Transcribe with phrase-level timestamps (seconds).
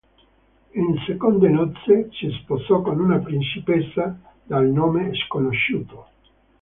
[0.71, 6.07] In seconde nozze si sposò con una principessa dal nome sconosciuto.